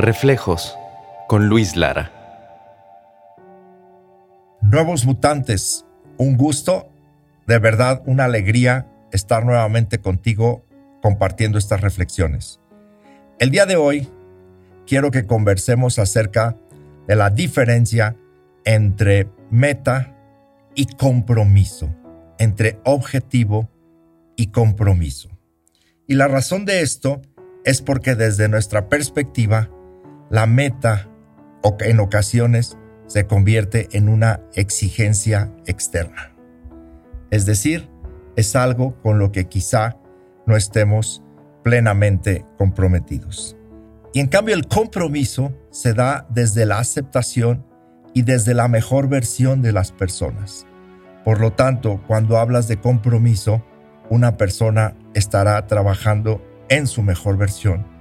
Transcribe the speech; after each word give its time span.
Reflejos 0.00 0.78
con 1.28 1.50
Luis 1.50 1.76
Lara. 1.76 2.10
Nuevos 4.62 5.04
mutantes, 5.04 5.84
un 6.16 6.38
gusto, 6.38 6.88
de 7.46 7.58
verdad 7.58 8.02
una 8.06 8.24
alegría 8.24 8.86
estar 9.12 9.44
nuevamente 9.44 9.98
contigo 10.00 10.64
compartiendo 11.02 11.58
estas 11.58 11.82
reflexiones. 11.82 12.60
El 13.38 13.50
día 13.50 13.66
de 13.66 13.76
hoy 13.76 14.08
quiero 14.86 15.10
que 15.10 15.26
conversemos 15.26 15.98
acerca 15.98 16.56
de 17.06 17.16
la 17.16 17.28
diferencia 17.28 18.16
entre 18.64 19.28
meta 19.50 20.16
y 20.74 20.86
compromiso, 20.86 21.94
entre 22.38 22.80
objetivo 22.86 23.68
y 24.34 24.46
compromiso. 24.46 25.28
Y 26.06 26.14
la 26.14 26.26
razón 26.26 26.64
de 26.64 26.80
esto 26.80 27.20
es 27.66 27.82
porque 27.82 28.14
desde 28.14 28.48
nuestra 28.48 28.88
perspectiva, 28.88 29.68
la 30.30 30.46
meta 30.46 31.08
en 31.80 32.00
ocasiones 32.00 32.78
se 33.06 33.26
convierte 33.26 33.88
en 33.92 34.08
una 34.08 34.40
exigencia 34.54 35.52
externa. 35.66 36.32
Es 37.30 37.44
decir, 37.44 37.90
es 38.36 38.54
algo 38.54 38.94
con 39.02 39.18
lo 39.18 39.32
que 39.32 39.46
quizá 39.46 39.96
no 40.46 40.56
estemos 40.56 41.22
plenamente 41.64 42.46
comprometidos. 42.56 43.56
Y 44.12 44.20
en 44.20 44.28
cambio 44.28 44.54
el 44.54 44.66
compromiso 44.66 45.52
se 45.70 45.94
da 45.94 46.26
desde 46.30 46.64
la 46.64 46.78
aceptación 46.78 47.66
y 48.14 48.22
desde 48.22 48.54
la 48.54 48.68
mejor 48.68 49.08
versión 49.08 49.62
de 49.62 49.72
las 49.72 49.92
personas. 49.92 50.66
Por 51.24 51.40
lo 51.40 51.52
tanto, 51.52 52.02
cuando 52.06 52.38
hablas 52.38 52.66
de 52.68 52.78
compromiso, 52.78 53.64
una 54.08 54.36
persona 54.36 54.96
estará 55.14 55.66
trabajando 55.66 56.42
en 56.68 56.86
su 56.86 57.02
mejor 57.02 57.36
versión. 57.36 57.99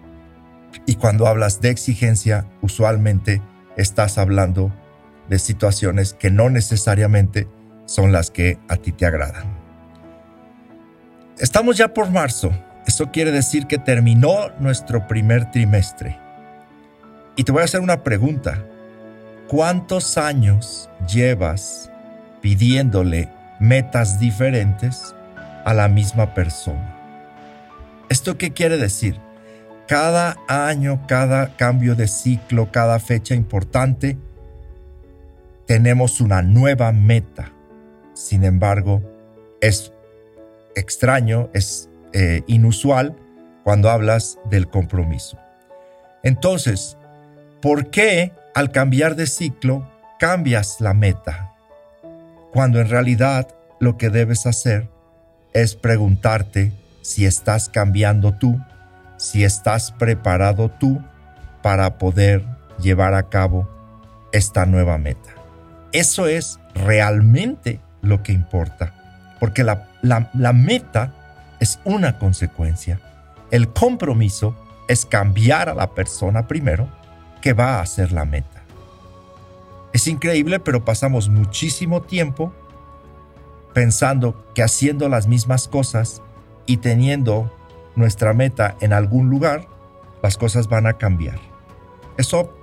Y 0.86 0.96
cuando 0.96 1.28
hablas 1.28 1.62
de 1.62 1.70
exigencia, 1.70 2.46
usualmente 2.62 3.42
estás 3.78 4.18
hablando 4.18 4.74
de 5.30 5.40
situaciones 5.40 6.14
que 6.14 6.32
no 6.32 6.50
necesariamente 6.50 7.48
son 7.86 8.12
las 8.12 8.32
que 8.32 8.58
a 8.68 8.78
ti 8.78 8.92
te 8.92 9.06
agradan. 9.06 9.58
Estamos 11.38 11.78
ya 11.78 11.94
por 11.94 12.10
marzo. 12.12 12.52
Eso 12.86 13.12
quiere 13.12 13.32
decir 13.32 13.68
que 13.68 13.78
terminó 13.78 14.50
nuestro 14.60 15.08
primer 15.08 15.52
trimestre. 15.52 16.18
Y 17.36 17.44
te 17.44 17.52
voy 17.52 17.62
a 17.62 17.66
hacer 17.66 17.82
una 17.82 18.04
pregunta. 18.04 18.66
¿Cuántos 19.48 20.18
años 20.18 20.90
llevas 21.08 21.92
pidiéndole 22.42 23.30
metas 23.60 24.20
diferentes 24.20 25.16
a 25.66 25.74
la 25.74 25.88
misma 25.88 26.34
persona? 26.34 26.96
¿Esto 28.10 28.38
qué 28.38 28.52
quiere 28.52 28.78
decir? 28.78 29.20
Cada 29.90 30.38
año, 30.48 31.08
cada 31.08 31.56
cambio 31.56 31.96
de 31.96 32.08
ciclo, 32.08 32.72
cada 32.72 33.00
fecha 33.00 33.34
importante, 33.34 34.20
tenemos 35.66 36.22
una 36.22 36.44
nueva 36.44 36.92
meta. 36.92 37.52
Sin 38.14 38.44
embargo, 38.44 39.02
es 39.62 39.92
extraño, 40.76 41.50
es 41.56 41.90
eh, 42.14 42.44
inusual 42.46 43.16
cuando 43.64 43.90
hablas 43.90 44.38
del 44.48 44.70
compromiso. 44.70 45.40
Entonces, 46.22 46.96
¿por 47.60 47.90
qué 47.90 48.32
al 48.54 48.72
cambiar 48.72 49.16
de 49.16 49.26
ciclo 49.26 49.90
cambias 50.20 50.82
la 50.82 50.94
meta? 50.94 51.56
Cuando 52.54 52.80
en 52.80 52.90
realidad 52.90 53.48
lo 53.80 53.98
que 53.98 54.12
debes 54.12 54.46
hacer 54.46 54.88
es 55.54 55.74
preguntarte 55.74 56.74
si 57.02 57.26
estás 57.26 57.70
cambiando 57.70 58.36
tú, 58.36 58.60
si 59.20 59.44
estás 59.44 59.92
preparado 59.92 60.70
tú 60.70 61.00
para 61.62 62.00
poder 62.00 62.44
llevar 62.82 63.14
a 63.14 63.30
cabo 63.30 63.70
esta 64.32 64.66
nueva 64.66 64.98
meta. 64.98 65.30
Eso 65.92 66.26
es 66.26 66.60
realmente 66.74 67.80
lo 68.02 68.24
que 68.24 68.32
importa, 68.32 69.36
porque 69.40 69.64
la 69.64 69.90
la, 70.02 70.54
meta 70.54 71.14
es 71.60 71.80
una 71.84 72.18
consecuencia. 72.18 73.00
El 73.52 73.70
compromiso 73.70 74.56
es 74.88 75.06
cambiar 75.06 75.70
a 75.70 75.74
la 75.74 75.94
persona 75.94 76.48
primero 76.48 76.88
que 77.42 77.54
va 77.54 77.78
a 77.78 77.82
hacer 77.82 78.12
la 78.12 78.26
meta. 78.26 78.64
Es 79.94 80.08
increíble, 80.08 80.60
pero 80.60 80.86
pasamos 80.86 81.30
muchísimo 81.30 82.02
tiempo 82.02 82.54
pensando 83.74 84.52
que 84.54 84.64
haciendo 84.64 85.10
las 85.10 85.28
mismas 85.28 85.68
cosas 85.68 86.22
y 86.66 86.78
teniendo 86.78 87.52
nuestra 88.00 88.34
meta 88.34 88.76
en 88.82 88.94
algún 88.94 89.30
lugar, 89.30 89.68
las 90.24 90.38
cosas 90.38 90.68
van 90.68 90.88
a 90.88 90.94
cambiar. 90.94 91.40
Eso, 92.18 92.54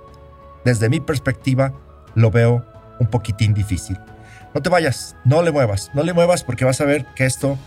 desde 0.65 0.89
mi 0.89 0.99
perspectiva, 0.99 1.73
lo 2.15 2.31
veo 2.31 2.65
un 2.99 3.07
poquitín 3.07 3.53
difícil. 3.53 3.97
No 4.53 4.61
te 4.61 4.69
vayas, 4.69 5.15
no 5.23 5.41
le 5.41 5.51
muevas, 5.51 5.91
no 5.93 6.03
le 6.03 6.13
muevas 6.13 6.43
porque 6.43 6.65
vas 6.65 6.81
a 6.81 6.85
ver 6.85 7.05
que 7.15 7.25
esto, 7.25 7.57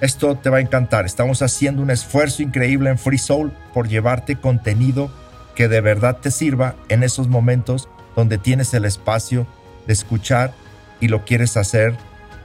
esto 0.00 0.36
te 0.36 0.50
va 0.50 0.58
a 0.58 0.60
encantar. 0.60 1.06
Estamos 1.06 1.42
haciendo 1.42 1.82
un 1.82 1.90
esfuerzo 1.90 2.42
increíble 2.42 2.90
en 2.90 2.98
Free 2.98 3.18
Soul 3.18 3.52
por 3.72 3.88
llevarte 3.88 4.36
contenido 4.36 5.10
que 5.54 5.68
de 5.68 5.80
verdad 5.80 6.18
te 6.18 6.30
sirva 6.30 6.74
en 6.88 7.02
esos 7.02 7.28
momentos 7.28 7.88
donde 8.14 8.38
tienes 8.38 8.74
el 8.74 8.84
espacio 8.84 9.46
de 9.86 9.92
escuchar 9.92 10.52
y 11.00 11.08
lo 11.08 11.24
quieres 11.24 11.56
hacer 11.56 11.94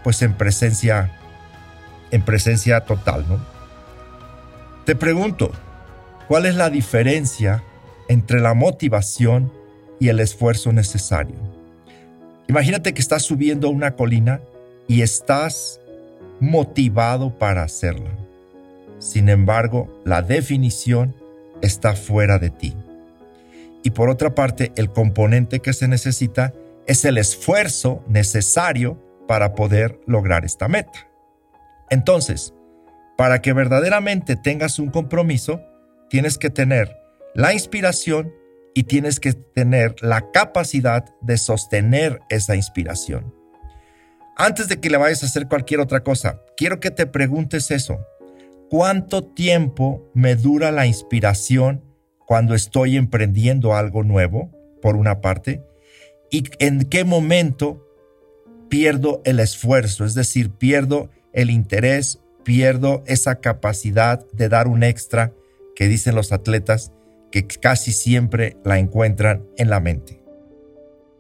pues 0.03 0.21
en 0.21 0.33
presencia 0.33 1.11
en 2.11 2.21
presencia 2.21 2.81
total, 2.81 3.25
¿no? 3.27 3.52
Te 4.85 4.95
pregunto, 4.97 5.51
¿cuál 6.27 6.45
es 6.45 6.55
la 6.55 6.69
diferencia 6.69 7.63
entre 8.09 8.41
la 8.41 8.53
motivación 8.53 9.49
y 9.97 10.09
el 10.09 10.19
esfuerzo 10.19 10.73
necesario? 10.73 11.35
Imagínate 12.49 12.93
que 12.93 13.01
estás 13.01 13.23
subiendo 13.23 13.69
una 13.69 13.95
colina 13.95 14.41
y 14.89 15.01
estás 15.01 15.79
motivado 16.41 17.37
para 17.39 17.63
hacerla. 17.63 18.11
Sin 18.99 19.29
embargo, 19.29 20.01
la 20.03 20.21
definición 20.21 21.15
está 21.61 21.95
fuera 21.95 22.37
de 22.37 22.49
ti. 22.49 22.75
Y 23.83 23.91
por 23.91 24.09
otra 24.09 24.35
parte, 24.35 24.73
el 24.75 24.91
componente 24.91 25.61
que 25.61 25.71
se 25.71 25.87
necesita 25.87 26.53
es 26.87 27.05
el 27.05 27.17
esfuerzo 27.17 28.03
necesario 28.09 28.97
para 29.29 29.55
poder 29.55 30.01
lograr 30.07 30.43
esta 30.43 30.67
meta. 30.67 31.07
Entonces, 31.89 32.53
para 33.17 33.41
que 33.41 33.53
verdaderamente 33.53 34.35
tengas 34.35 34.79
un 34.79 34.89
compromiso, 34.89 35.61
tienes 36.09 36.37
que 36.37 36.49
tener 36.49 36.97
la 37.35 37.53
inspiración 37.53 38.33
y 38.73 38.83
tienes 38.83 39.19
que 39.19 39.33
tener 39.33 39.95
la 40.01 40.31
capacidad 40.31 41.05
de 41.21 41.37
sostener 41.37 42.21
esa 42.29 42.55
inspiración. 42.55 43.33
Antes 44.35 44.67
de 44.67 44.79
que 44.79 44.89
le 44.89 44.97
vayas 44.97 45.21
a 45.23 45.27
hacer 45.27 45.47
cualquier 45.47 45.79
otra 45.79 46.03
cosa, 46.03 46.41
quiero 46.57 46.79
que 46.79 46.89
te 46.89 47.05
preguntes 47.05 47.69
eso. 47.69 47.99
¿Cuánto 48.69 49.23
tiempo 49.23 50.09
me 50.15 50.35
dura 50.35 50.71
la 50.71 50.87
inspiración 50.87 51.83
cuando 52.25 52.55
estoy 52.55 52.97
emprendiendo 52.97 53.75
algo 53.75 54.03
nuevo, 54.03 54.51
por 54.81 54.95
una 54.95 55.21
parte? 55.21 55.61
¿Y 56.31 56.45
en 56.57 56.85
qué 56.85 57.03
momento 57.03 57.87
pierdo 58.69 59.21
el 59.23 59.39
esfuerzo? 59.39 60.03
Es 60.03 60.15
decir, 60.15 60.49
pierdo 60.49 61.11
el 61.31 61.51
interés, 61.51 62.22
pierdo 62.43 63.03
esa 63.07 63.35
capacidad 63.35 64.25
de 64.31 64.49
dar 64.49 64.67
un 64.67 64.83
extra 64.83 65.33
que 65.75 65.87
dicen 65.87 66.15
los 66.15 66.31
atletas 66.31 66.91
que 67.31 67.47
casi 67.47 67.91
siempre 67.91 68.57
la 68.63 68.77
encuentran 68.77 69.47
en 69.57 69.69
la 69.69 69.79
mente. 69.79 70.21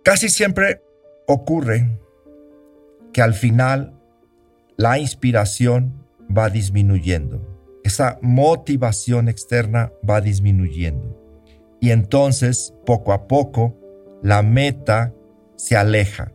Casi 0.03 0.29
siempre 0.29 0.81
ocurre 1.27 1.97
que 3.13 3.21
al 3.21 3.33
final 3.33 3.99
la 4.77 4.99
inspiración 4.99 6.05
va 6.35 6.49
disminuyendo, 6.49 7.41
esa 7.83 8.19
motivación 8.21 9.29
externa 9.29 9.91
va 10.07 10.21
disminuyendo. 10.21 11.19
Y 11.79 11.91
entonces, 11.91 12.73
poco 12.85 13.11
a 13.11 13.27
poco, 13.27 13.75
la 14.21 14.41
meta 14.41 15.13
se 15.57 15.75
aleja. 15.75 16.31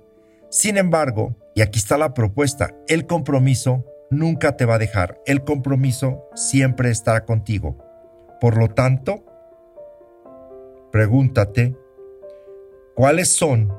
Sin 0.50 0.76
embargo, 0.76 1.36
y 1.54 1.62
aquí 1.62 1.78
está 1.78 1.98
la 1.98 2.14
propuesta, 2.14 2.74
el 2.86 3.06
compromiso 3.06 3.84
nunca 4.10 4.56
te 4.56 4.64
va 4.64 4.74
a 4.74 4.78
dejar, 4.78 5.20
el 5.26 5.44
compromiso 5.44 6.28
siempre 6.34 6.90
estará 6.90 7.24
contigo. 7.24 7.76
Por 8.40 8.56
lo 8.56 8.68
tanto, 8.68 9.24
Pregúntate, 10.90 11.76
¿cuáles 12.94 13.28
son 13.28 13.70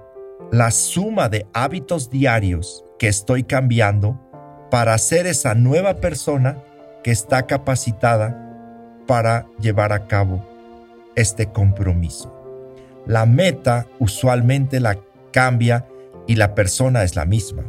la 0.51 0.69
suma 0.69 1.27
de 1.27 1.47
hábitos 1.53 2.11
diarios 2.11 2.85
que 2.99 3.07
estoy 3.07 3.43
cambiando 3.43 4.19
para 4.69 4.95
ser 4.99 5.25
esa 5.25 5.55
nueva 5.55 5.95
persona 5.95 6.59
que 7.03 7.09
está 7.09 7.47
capacitada 7.47 8.37
para 9.07 9.47
llevar 9.59 9.91
a 9.91 10.05
cabo 10.05 10.45
este 11.15 11.47
compromiso? 11.47 12.31
La 13.07 13.25
meta 13.25 13.87
usualmente 13.97 14.79
la 14.79 14.99
cambia 15.31 15.87
y 16.27 16.35
la 16.35 16.53
persona 16.53 17.01
es 17.01 17.15
la 17.15 17.25
misma, 17.25 17.63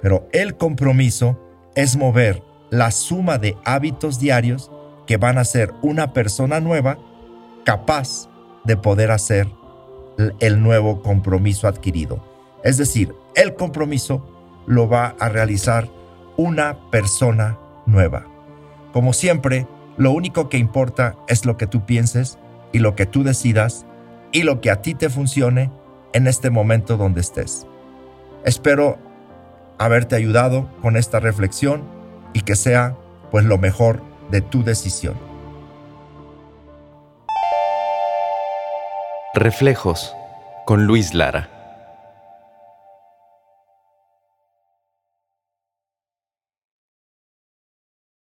pero 0.00 0.28
el 0.30 0.56
compromiso 0.56 1.36
es 1.78 1.96
mover 1.96 2.42
la 2.70 2.90
suma 2.90 3.38
de 3.38 3.56
hábitos 3.64 4.18
diarios 4.18 4.68
que 5.06 5.16
van 5.16 5.38
a 5.38 5.44
ser 5.44 5.72
una 5.80 6.12
persona 6.12 6.58
nueva 6.58 6.98
capaz 7.64 8.28
de 8.64 8.76
poder 8.76 9.12
hacer 9.12 9.46
el 10.40 10.60
nuevo 10.60 11.02
compromiso 11.02 11.68
adquirido. 11.68 12.20
Es 12.64 12.78
decir, 12.78 13.14
el 13.36 13.54
compromiso 13.54 14.28
lo 14.66 14.88
va 14.88 15.14
a 15.20 15.28
realizar 15.28 15.88
una 16.36 16.90
persona 16.90 17.56
nueva. 17.86 18.26
Como 18.92 19.12
siempre, 19.12 19.68
lo 19.96 20.10
único 20.10 20.48
que 20.48 20.58
importa 20.58 21.14
es 21.28 21.44
lo 21.44 21.56
que 21.56 21.68
tú 21.68 21.86
pienses 21.86 22.40
y 22.72 22.80
lo 22.80 22.96
que 22.96 23.06
tú 23.06 23.22
decidas 23.22 23.86
y 24.32 24.42
lo 24.42 24.60
que 24.60 24.72
a 24.72 24.82
ti 24.82 24.94
te 24.94 25.10
funcione 25.10 25.70
en 26.12 26.26
este 26.26 26.50
momento 26.50 26.96
donde 26.96 27.20
estés. 27.20 27.68
Espero 28.44 28.98
haberte 29.78 30.16
ayudado 30.16 30.68
con 30.82 30.96
esta 30.96 31.20
reflexión 31.20 31.82
y 32.32 32.40
que 32.42 32.56
sea 32.56 32.96
pues 33.30 33.44
lo 33.44 33.58
mejor 33.58 34.02
de 34.30 34.40
tu 34.40 34.62
decisión. 34.64 35.14
Reflejos 39.34 40.14
con 40.66 40.86
Luis 40.86 41.14
Lara. 41.14 41.57